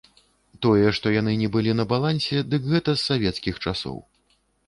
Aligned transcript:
Тое, 0.65 0.87
што 0.97 1.11
яны 1.15 1.33
не 1.41 1.49
былі 1.57 1.75
на 1.81 1.85
балансе, 1.91 2.41
дык 2.53 2.61
гэта 2.73 2.89
з 2.97 3.01
савецкіх 3.13 3.55
часоў. 3.65 3.97